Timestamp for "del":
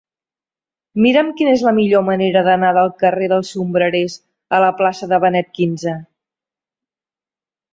2.77-2.89